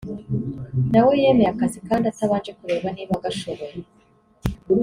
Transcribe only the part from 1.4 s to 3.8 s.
akazi kandi atabanje kureba niba agashoboye